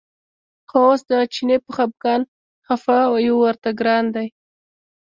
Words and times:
خو 0.69 0.77
اوس 0.87 1.01
د 1.09 1.11
چیني 1.33 1.57
په 1.65 1.69
خپګان 1.75 2.21
خپه 2.67 2.95
یو 3.27 3.35
ورته 3.43 3.69
ګران 3.79 4.05
دی. 4.15 4.27